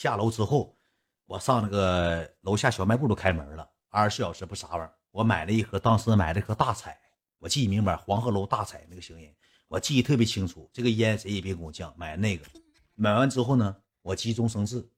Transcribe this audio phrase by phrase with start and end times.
[0.00, 0.78] 下楼之后，
[1.26, 4.94] 我上那个楼下小卖部都开门了，二十四小时不啥玩意儿。
[5.10, 6.96] 我买了一盒，当时买了一盒大彩，
[7.40, 9.34] 我记明白，黄鹤楼大彩那个香烟，
[9.66, 10.70] 我记忆特别清楚。
[10.72, 12.46] 这个烟谁也别跟我犟，买那个，
[12.94, 14.88] 买完之后呢，我急中生智，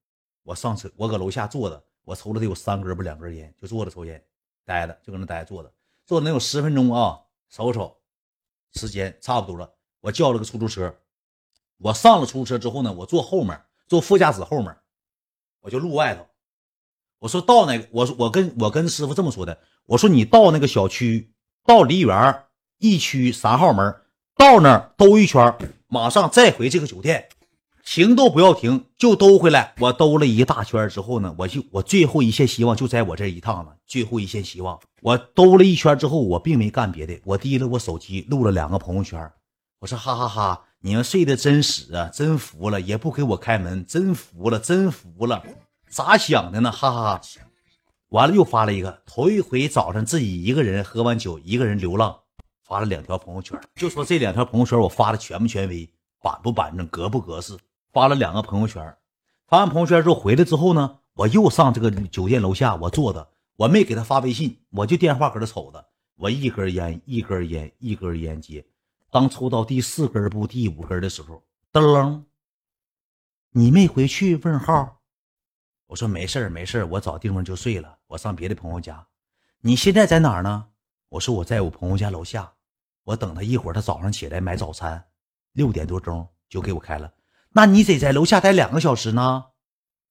[0.43, 4.23] 我上车，我搁楼下坐着，我抽了得有三根不两根烟，就坐着抽烟，
[4.67, 5.73] 待着就搁那待着坐着，
[6.05, 7.99] 坐能有十分钟啊，瞅瞅
[8.75, 10.95] 时间差不多了，我叫了个出租车，
[11.79, 13.59] 我上了出租车之后呢，我坐后面，
[13.89, 14.77] 坐副驾驶后面，
[15.61, 16.27] 我就路外头，
[17.19, 19.59] 我说到那，我说我跟我跟师傅这么说的。
[19.87, 21.33] 我说你到那个小区，
[21.65, 22.45] 到梨园
[22.79, 23.95] 一区三号门，
[24.37, 25.57] 到那儿兜一圈，
[25.89, 27.29] 马上再回这个酒店，
[27.85, 29.75] 停都不要停，就兜回来。
[29.81, 33.77] 我兜了一大圈之后呢，我就我最后一线希望就在我这一趟了。
[33.87, 39.31] 最后一线希望，我兜了一圈之后，我并没干别的，我提了我手机录了两个朋友圈。
[39.81, 45.45] 我说哈哈哈，你们睡得真死啊，真服了，也不给我开门，真服了，真服了，
[45.89, 46.73] 咋想的呢？
[46.73, 47.21] 哈哈。
[48.09, 52.19] 完了又发了一个，头一回早上自己一个人喝完酒，一个人流浪，
[52.65, 55.89] 发了两条朋友圈，就说这两条朋友圈我发的权不权威，
[56.23, 57.57] 板不板正，格不格式，
[57.93, 58.83] 发了两个朋友圈，
[59.47, 68.65] 发完朋友圈之后回来之后呢，我又上这个酒店楼下，我坐着，我没给他发微信，我就电话搁这瞅着，我一根烟一根烟一根烟接，
[69.11, 72.25] 当抽到第四根不第五根的时候，噔楞，
[73.51, 74.37] 你没回去？
[74.37, 75.01] 问号。
[75.89, 77.99] 我说没事儿没事儿我找地方就睡了。
[78.07, 79.05] 我上别的朋友家。
[79.63, 80.69] 你现在在哪儿呢？
[81.09, 82.53] 我说我在我朋友家楼下。
[83.03, 85.05] 我等他一会儿，他早上起来买早餐，
[85.53, 87.13] 六点多钟就给我开了。
[87.49, 89.47] 那你得在楼下待两个小时呢。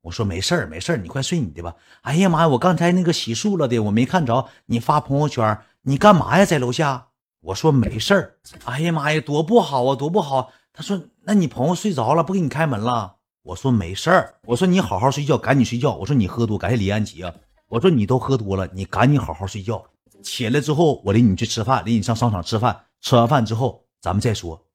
[0.02, 1.76] 我说没事儿没事儿你快睡你的吧。
[2.02, 6.44] 哎呀妈呀，我刚才那个洗漱了的，我没看着你发朋友圈，你干嘛呀？
[6.44, 7.09] 在楼下？
[7.42, 10.52] 我说没事哎呀妈呀，多不好啊，多不好。
[10.74, 13.18] 他说那你朋友睡着了，不给你开门了。
[13.44, 15.96] 我说没事儿，我说你好好睡觉，赶紧睡觉。
[15.96, 17.34] 我说你喝多，感谢李安吉啊。
[17.70, 19.84] 我说你都喝多了，你赶紧好好睡觉。
[20.22, 22.86] 起来之后，我领你去吃饭，领你上商场吃饭。
[23.00, 24.68] 吃完饭之后，咱们再说。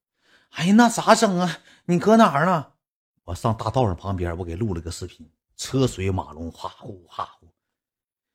[0.51, 1.59] 哎呀，那咋整啊？
[1.85, 2.69] 你搁哪儿呢？
[3.25, 7.49] 我上大道上旁边，我给录了个视频，车水马龙，哈呼哈呼。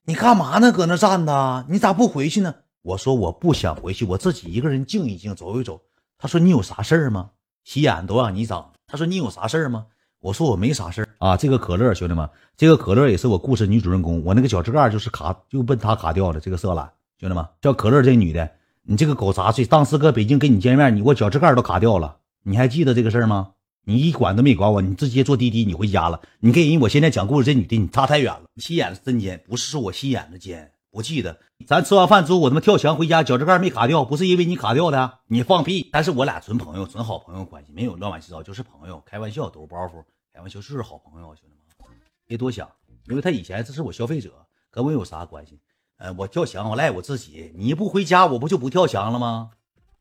[0.06, 0.72] 你干嘛呢？
[0.72, 1.66] 搁那站着？
[1.70, 2.56] 你咋不回去呢？
[2.82, 5.82] 我说我不想回去，我自己一个人静一静，走一走。
[6.18, 7.32] 他说你有啥事儿吗？
[7.64, 8.72] 洗眼都让你长。
[8.88, 9.86] 他说你有啥事儿吗？
[10.20, 16.40] 我说我没啥事啊，这个可乐兄弟们，这个可乐也是我故事女主人公，我那个脚趾盖就是卡，就奔他卡掉的。
[16.40, 18.50] 这个色懒兄弟们叫可乐，这女的，
[18.84, 23.52] 你这个狗杂碎，当时搁北京跟你见面，你我脚趾盖都卡掉了，你还记得这个事儿吗？
[23.86, 26.22] 你一管都没管我，你直接坐滴滴，你回家了。
[26.40, 30.72] 你跟人我现在讲故事，这女的你差太远了，心眼子真尖，不是说我心眼子尖。
[30.92, 35.88] 不记得，咱吃完饭之后，我他妈跳墙回家，脚趾盖没卡掉，不是因为你卡掉的，你放屁。
[35.92, 42.70] 但是我俩纯朋友，纯好朋友关系，没有乱七糟，就是朋友，开玩笑，抖包袱，开玩笑就是好朋友，兄弟们，别多想。
[43.08, 44.32] 因为他以前这是我消费者，
[44.70, 45.60] 跟我有啥关系？
[45.98, 49.52] 呃，我跳墙我赖我自己，你不回家，我不就不跳墙了吗？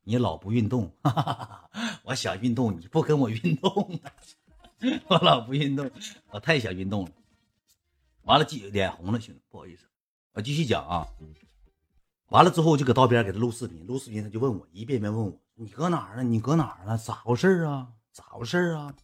[0.04, 1.70] 你老不运动， 哈哈哈
[2.04, 4.00] 我想运动，你不跟我运动，
[5.08, 5.90] 我老不运动，
[6.30, 7.10] 我太想运动了。
[8.22, 9.84] 完了，脸红了，兄弟，不好意思。
[10.34, 11.06] 我继续讲啊，
[12.28, 16.22] 完了之后就搁道边给他录视频，录视频他就问我一遍遍问我，你搁哪儿呢？
[16.22, 16.96] 你搁哪儿呢？
[16.96, 17.88] 咋回事啊？
[18.12, 18.94] 咋回事啊？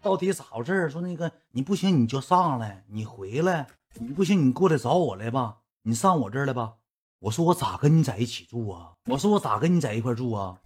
[0.00, 6.74] 到底咋回事说那个你不行你就上来，你回来，你不行你过来找我来吧，你上我这儿来吧。
[7.18, 8.92] 我说我咋跟你在一起住啊？
[9.06, 10.60] 我说我咋跟你在一块住啊？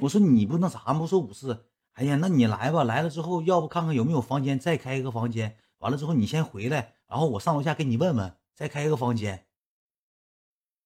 [0.00, 1.00] 我说你不那啥吗？
[1.00, 5.56] 我说五四，哎呀，那你来吧，来了之后要不看看有没有房间，再开一个房间。
[5.78, 8.34] 完了之后你先回来，然后我上楼下给你问问。
[8.54, 9.46] 再开一个房间，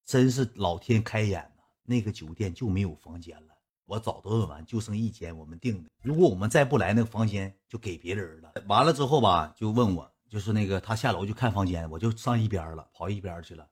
[0.05, 1.63] 真是老天开眼呐！
[1.83, 3.55] 那个酒店就没有房间了。
[3.85, 5.91] 我早都问完，就剩一间，我们订的。
[6.03, 8.53] 如果我们再不来，那个房间就给别人了。
[8.67, 13.69] 完了之后吧，就问我，就是那个他下楼去看房间，我就上一边了，跑一边去了。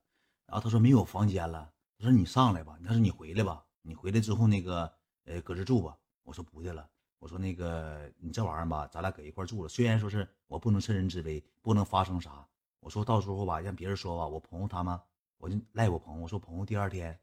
[0.46, 4.92] 然后他说没有房间了，他说你上来吧，他说你回来吧，你回来之后那个
[5.24, 5.96] 呃搁这住吧。
[6.22, 6.88] 我说不去了，
[7.18, 9.68] 我说那个你这玩意儿吧，咱俩搁一块住了。
[9.68, 12.46] 虽然说是我不能趁人之危，不能发生啥。
[12.84, 15.00] 我说到时候吧，让别人说吧，我朋友他们，
[15.38, 16.22] 我就赖我朋友。
[16.22, 17.18] 我说朋友第二天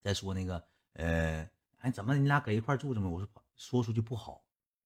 [0.00, 3.08] 再说那个，呃，哎，怎么你俩搁一块住着吗？
[3.08, 4.40] 我说说出去不好。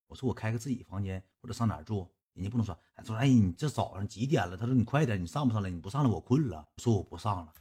[0.06, 2.74] 我说我开个自己房间或者上哪住，人家不能说。
[2.94, 4.56] 他说哎，你这早上几点了？
[4.56, 5.68] 他说你快点，你上不上来？
[5.68, 6.66] 你不上来我困了。
[6.76, 7.52] 我说我不上了。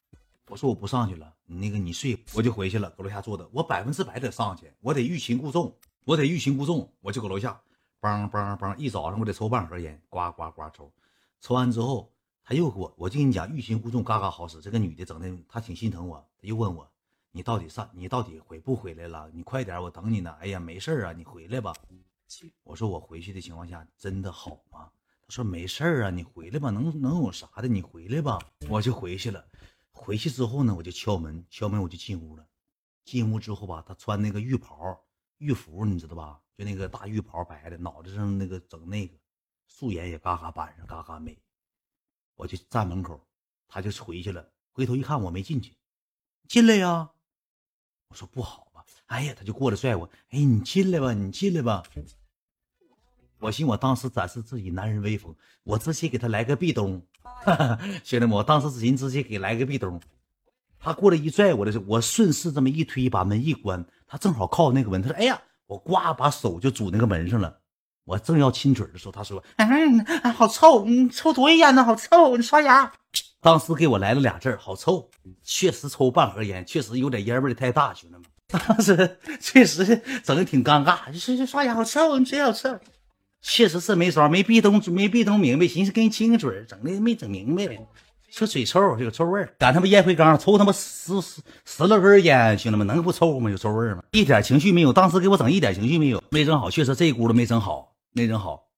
[0.48, 1.36] 我说我不上去了。
[1.44, 3.46] 你那个你睡，我就回去了，搁楼下坐着。
[3.52, 5.76] 我百分之百得上去，我得欲擒故纵，
[6.06, 6.90] 我得欲擒故纵。
[7.02, 7.62] 我就搁楼下，
[8.00, 10.90] 梆梆梆，一早上我得抽半盒烟，呱呱呱抽。
[11.46, 12.12] 抽完之后，
[12.44, 14.60] 他又给我，我就跟你讲，欲擒故纵，嘎嘎好使。
[14.62, 16.18] 这个女的整的，她挺心疼我。
[16.40, 16.92] 她又问我，
[17.30, 19.30] 你到底上，你到底回不回来了？
[19.32, 20.32] 你快点，我等你呢。
[20.40, 21.72] 哎呀，没事啊，你回来吧。
[22.64, 24.90] 我说我回去的情况下真的好吗？
[25.22, 27.68] 他说没事啊，你回来吧，能能有啥的？
[27.68, 29.46] 你回来吧，我就回去了。
[29.92, 32.44] 回去之后呢，我就敲门，敲门我就进屋了。
[33.04, 35.00] 进屋之后吧，他穿那个浴袍、
[35.38, 36.42] 浴服，你知道吧？
[36.58, 39.16] 就那个大浴袍，白的，脑袋上那个整那个，
[39.68, 41.38] 素颜也嘎嘎板上，嘎嘎美。
[42.36, 43.20] 我就站门口，
[43.68, 44.46] 他就回去了。
[44.72, 45.74] 回头一看，我没进去，
[46.48, 47.10] 进来呀。
[48.10, 48.86] 我说不好吧？
[49.08, 51.84] 哎呀，他就过来拽我，哎，你进来吧，你进来吧。
[53.40, 57.02] 我寻我当时展示自己男人威风，我直接给他来个壁咚，
[58.04, 60.02] 兄弟们，我当时直接直接给来个壁咚。
[60.80, 67.60] 他过来一拽我的时候，我顺势这么一推，把门一关，他正好靠那个门，他说：“哎呀！”我呱把手就拄那个门上了。
[68.06, 71.84] 我正要亲嘴的时候，他说：“嗯，好臭，你抽多少烟呢？
[71.84, 72.92] 好臭，你刷牙。”
[73.42, 75.10] 当时给我来了俩字好臭。
[75.44, 81.12] 确实抽半盒烟，确实有点烟味太大，兄弟们，当时确实整的挺尴尬。
[81.12, 82.80] 就是刷牙好臭，你嘴好臭。
[83.42, 87.68] 确实是没招，没闭灯，没闭灯明白，寻思跟你亲个嘴，整的没整明白。
[88.30, 89.54] 说嘴臭，有臭味儿。
[89.58, 93.50] 赶他妈烟灰缸抽他妈十十十来根烟，兄弟们能不臭吗？
[93.50, 94.04] 有臭味儿吗？
[94.12, 94.92] 一点情绪没有。
[94.92, 96.70] 当时给我整一点情绪没有，没整好。
[96.70, 98.70] 确实这一轱辘没整好，那人好。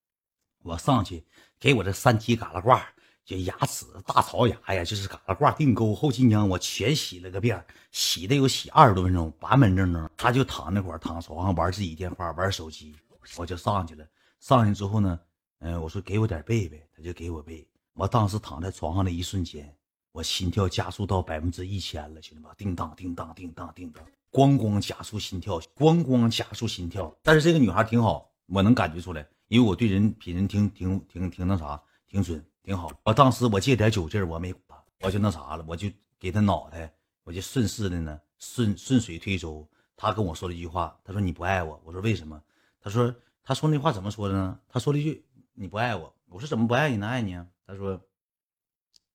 [0.64, 1.24] 我上去
[1.60, 2.84] 给我这三七嘎啦挂，
[3.24, 10.10] 就牙齿大槽牙呀，就是嘎啦挂定钩后脊梁，我全洗了个遍，洗的有洗二十多分钟，板板正正。
[10.18, 12.96] 他就躺那块儿，躺床上玩自己电话，玩手机。
[13.36, 14.04] 我就上去了，
[14.40, 15.20] 上去之后呢，
[15.60, 17.66] 嗯，我说给我点背呗，他就给我背。
[17.94, 19.72] 我当时躺在床上的一瞬间，
[20.12, 27.16] 我心跳加速到百分之一千了，兄弟们，叮当叮当叮当叮当，咣咣加速心跳，咣咣加速心跳。
[27.22, 32.90] 但是这个女孩挺好，我能感觉出来，因为我对人品人挺挺挺挺那啥，挺准，挺好。
[33.04, 35.90] 我当时我借点酒劲儿，我没管，我就那啥了，我就
[36.20, 36.92] 给他脑袋，
[37.24, 39.68] 我就顺势的呢，顺顺水推舟。
[39.96, 42.42] 他跟我说了一句话，他说你不爱我，我说为什么？
[42.80, 43.14] 他说
[43.44, 44.60] 他说那话怎么说的呢？
[44.68, 47.08] 他说了一句你不爱我，我说怎么不爱你呢？
[47.08, 47.46] 爱你啊。
[47.66, 48.02] 他说：“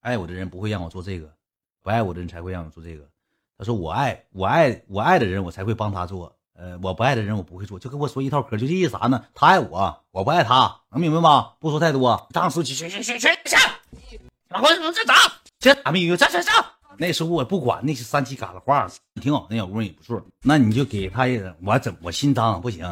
[0.00, 1.34] 爱我的人不会让我做这个，
[1.80, 3.08] 不爱我的人才会让我做这个。”
[3.56, 6.38] 他说：“我爱我爱我爱的人，我才会帮他做。
[6.54, 9.24] 呃，我不爱的人，我不会做。”就跟我说一套嗑，就这意思啥呢？
[9.34, 11.52] 他爱我，我不爱他，能明白吗？
[11.58, 12.28] 不说太多。
[12.32, 15.14] 当时去去去去去去，老公这咋？
[15.58, 16.16] 这咋没有？
[16.16, 16.50] 这这这。
[16.98, 18.86] 那时候我不管那些三七嘎啦话，
[19.20, 20.22] 挺好，那小姑娘也不错。
[20.42, 22.82] 那你就给他一个，我怎我心脏不行。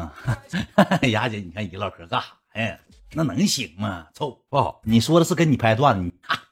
[1.11, 2.77] 雅姐，你看你唠嗑干啥呀？
[3.13, 4.07] 那能行吗？
[4.13, 4.81] 臭不好！
[4.83, 6.11] 你说的是跟你拍段子，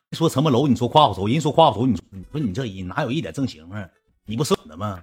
[0.10, 3.90] 你说陈柏楼，你说夸我头，人说夸我头，你说你说你这人哪有一点正形啊？
[4.26, 5.02] 你不是的吗？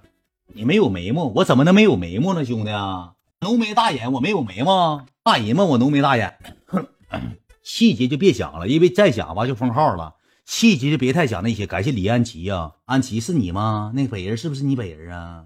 [0.53, 3.13] 你没有眉毛，我怎么能没有眉毛呢，兄弟啊？
[3.41, 5.63] 浓眉大眼，我没有眉毛，大人吗？
[5.63, 6.87] 我浓眉大眼，哼
[7.63, 10.15] 细节就别讲了，因为再讲吧就封号了。
[10.45, 11.67] 细节就别太讲那些。
[11.67, 13.91] 感谢李安琪呀，安琪是你吗？
[13.93, 15.45] 那北人是不是你北人啊？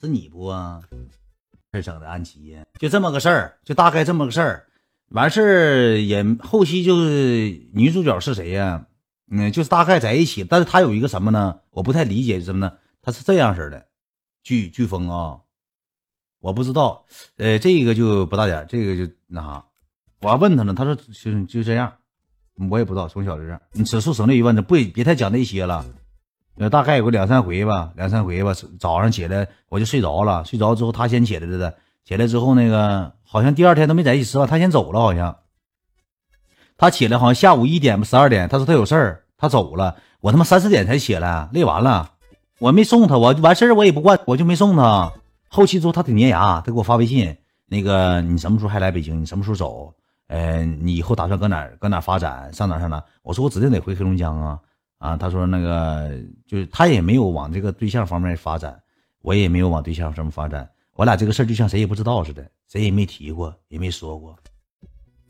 [0.00, 0.82] 是你不啊？
[1.72, 4.66] 这整的安琪呀，就这么个事儿，就大概这么个事儿。
[5.08, 8.86] 完事儿也后期就是女主角是谁呀？
[9.30, 11.60] 嗯，就是大概在一起，但是他有一个什么呢？
[11.70, 12.72] 我不太理解是什么呢？
[13.02, 13.86] 他是这样式的，
[14.44, 15.40] 飓飓风啊，
[16.40, 17.04] 我不知道，
[17.38, 19.64] 呃，这个就不大点，这个就那啥，
[20.20, 21.92] 我还问他呢，他说就就这样，
[22.70, 23.60] 我也不知道，从小就这样。
[23.72, 25.84] 你此处省略一问，不别太讲那些了，
[26.56, 28.52] 呃，大概有个两三回吧，两三回吧。
[28.78, 33.12] 早上起来我就睡着了，睡着之后他先起来的，起来之后那个。
[33.26, 35.00] 好像第二天都没在一起吃饭，他先走了。
[35.00, 35.38] 好像
[36.76, 38.48] 他起来，好像下午一点吧，十二点。
[38.48, 39.96] 他说他有事儿，他走了。
[40.20, 42.12] 我他妈三四点才起来，累完了，
[42.58, 43.18] 我没送他。
[43.18, 45.12] 我完事儿我也不惯，我就没送他。
[45.48, 49.20] 后期之后他挺粘牙，他给我发微信，那个你什么时候还来北京？
[49.20, 49.94] 你什么时候走？
[50.28, 52.52] 呃，你以后打算搁哪搁哪发展？
[52.52, 53.02] 上哪上哪？
[53.22, 54.58] 我说我指定得回黑龙江啊
[54.98, 55.16] 啊！
[55.16, 56.10] 他说那个
[56.46, 58.80] 就是他也没有往这个对象方面发展，
[59.20, 60.68] 我也没有往对象上面发展。
[60.94, 62.48] 我俩这个事儿就像谁也不知道似的。
[62.66, 64.34] 谁也没提过，也没说过，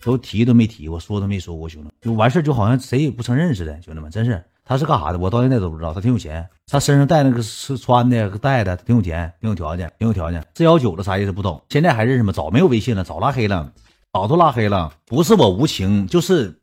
[0.03, 5.19] 都提都没提过，说都没说过，兄弟，就完事就好像谁也不承认似的，兄弟们，真是他是干啥的？
[5.19, 5.93] 我到现在都不知道。
[5.93, 10.45] 他挺有钱，他身上带那个是穿的、带的，挺有钱，挺有条件，挺有条件。
[10.55, 11.63] 四幺九的啥意思不懂？
[11.69, 12.33] 现在还认识吗？
[12.33, 13.73] 早没有微信了，早拉黑了，
[14.13, 14.93] 早都拉黑了。
[15.07, 16.61] 不是我无情，就是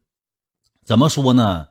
[0.85, 1.67] 怎么说呢？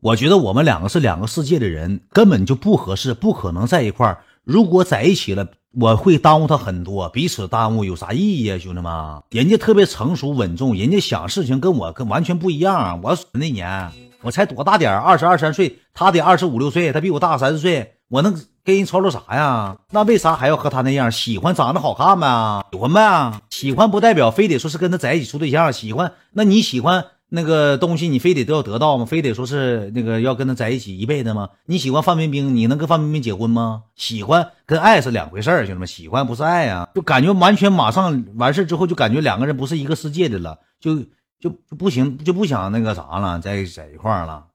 [0.00, 4.22] 我觉得我们两个是两个世界的人，根本就不合适，不可能在一块儿。
[4.44, 5.48] 如果在一起了。
[5.72, 9.22] 我会耽误他很多，彼此耽误有啥意义呀，兄弟们？
[9.30, 13.00] 人家特别成熟稳重，人家想事情跟我跟完全不一样。
[13.04, 18.32] 我那年我才多大点二十二三岁，他得二十五六岁，他比我大三岁，我能
[18.64, 19.76] 跟人吵吵啥呀？
[19.90, 21.10] 那为啥还要和他那样？
[21.10, 25.72] 喜欢长得好看呗，喜欢呗，喜欢不代表非得说是跟他在一起处对象。
[25.72, 27.04] 喜欢，那你喜欢？
[27.32, 29.04] 那个东西你非得都要得到吗？
[29.04, 31.48] 非得说是那个要跟他在一起一辈子吗？
[31.64, 33.84] 你喜欢范冰冰，你能跟范冰冰结婚吗？
[33.94, 41.04] 喜欢跟爱是两回事儿，兄弟们，喜欢不是爱啊，就感觉完全马上完事之后就感觉两个人不是一个世界的了，就
[41.40, 44.46] 就就不行，就不想那个啥了，在在一块儿了。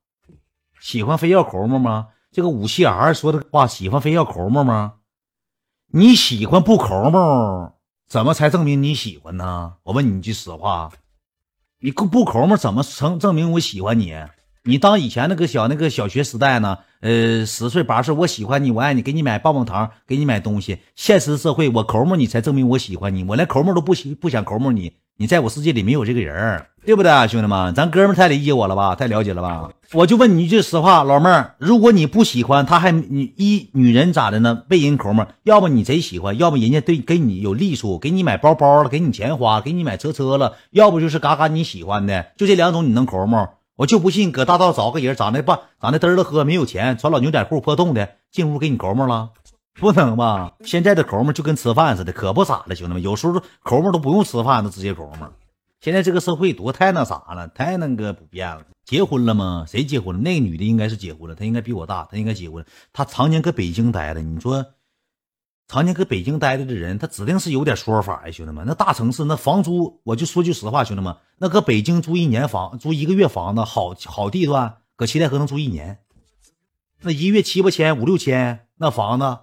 [0.80, 2.08] 喜欢非要抠门吗？
[2.32, 4.94] 这个武器 R 说的话，喜欢非要抠门吗？
[5.92, 7.72] 你喜欢不抠门，
[8.08, 9.74] 怎么才证明你喜欢呢？
[9.84, 10.92] 我问你一句实话，
[11.80, 14.14] 你不不抠门，怎么成证明我喜欢你？
[14.64, 16.80] 你当以前那个小那个小学时代呢？
[17.02, 20.80] 呃，十岁八岁，我喜欢你，我爱你，给你买棒棒糖，给你买东西。
[20.96, 27.74] 现实社会，我抠门你才证明我喜欢你，我连抠门都不喜不想抠门你，你在我世界里没有这个人对不对啊，兄弟们？
[27.74, 28.94] 咱哥们太理解我了吧？
[28.94, 29.70] 太了解了吧？
[29.94, 34.64] 我就问你一句实话，老妹儿，如果你不喜欢他，还你一女人咋的呢？
[34.70, 43.50] 被人抠门，要么你贼喜欢，要么人家对给你有利处，给你买包包了，给你钱花，给你买车车了，要不就是嘎嘎你喜欢的，就这两种你能抠门？
[43.78, 49.32] 我就不信搁大道找个人长得棒，长得嘚了喝，没有钱，穿老牛仔裤破洞的，进屋给你抠门了，
[49.80, 50.54] 不能吧？
[50.64, 55.28] 现在的抠门就跟吃饭似的，可不咋的，兄弟们，有时候抠门都不用吃饭，都直接抠门。
[55.82, 58.66] 现在这个社会多太那啥了，太那个不变了。
[58.86, 59.66] 结婚了吗？
[59.68, 60.22] 谁结婚了？
[60.22, 62.66] 那个女的应该是结婚了，她应该比我大，她应该结婚。
[62.94, 64.66] 她常年搁北京待着，你说。
[65.68, 68.64] 常年搁北京待着的人，他指定是有点说法呀，兄弟们。
[68.68, 76.02] 那大城市那房租，我就说句实话，兄弟们，那搁北京租一年房，租一个月房子，好好地段，搁七台河能租一年，
[77.02, 79.40] 那一月七八千、五六千，那房子，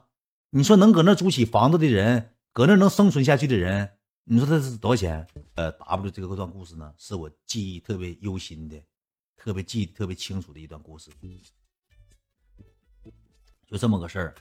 [0.51, 3.91] 你说能搁那租起房子的人，搁那能生存下去的人，
[4.25, 5.27] 你说这是多少钱？
[5.57, 8.81] 呃，W 这个段故事呢，是我记忆特别忧心的，
[9.37, 11.11] 特别记特别清楚的一段故事，
[13.67, 14.35] 就这么个事儿。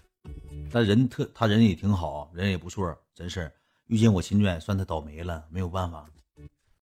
[0.71, 3.51] 但人特，他人也挺好，人也不错，真是
[3.87, 6.07] 遇见我秦娟，算他倒霉了，没有办法。